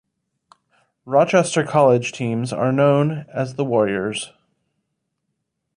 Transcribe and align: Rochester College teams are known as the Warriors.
Rochester 1.05 1.63
College 1.63 2.11
teams 2.11 2.51
are 2.51 2.71
known 2.71 3.27
as 3.31 3.53
the 3.53 3.63
Warriors. 3.63 4.33